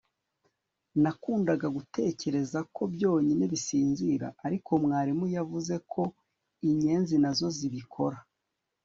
[1.01, 6.01] Nakundaga gutekereza ko byonyine bisinzira ariko mwarimu yavuze ko
[6.69, 8.17] inyenzi nazo zibikora